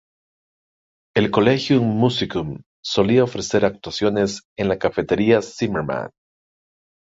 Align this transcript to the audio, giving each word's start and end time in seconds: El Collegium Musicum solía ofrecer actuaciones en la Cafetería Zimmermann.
El 1.15 1.29
Collegium 1.29 1.85
Musicum 1.99 2.63
solía 2.83 3.23
ofrecer 3.23 3.63
actuaciones 3.65 4.41
en 4.57 4.67
la 4.69 4.79
Cafetería 4.79 5.43
Zimmermann. 5.43 6.09